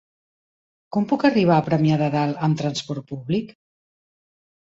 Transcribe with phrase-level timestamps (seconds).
[0.95, 3.55] Com puc arribar a Premià de Dalt amb trasport públic?